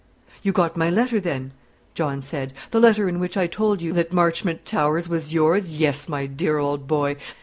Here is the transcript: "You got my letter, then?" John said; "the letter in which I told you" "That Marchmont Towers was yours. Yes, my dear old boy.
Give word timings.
"You 0.41 0.51
got 0.51 0.75
my 0.75 0.89
letter, 0.89 1.19
then?" 1.19 1.51
John 1.93 2.23
said; 2.23 2.53
"the 2.71 2.79
letter 2.79 3.07
in 3.07 3.19
which 3.19 3.37
I 3.37 3.45
told 3.45 3.83
you" 3.83 3.93
"That 3.93 4.11
Marchmont 4.11 4.65
Towers 4.65 5.07
was 5.07 5.31
yours. 5.31 5.77
Yes, 5.77 6.09
my 6.09 6.25
dear 6.25 6.57
old 6.57 6.87
boy. 6.87 7.17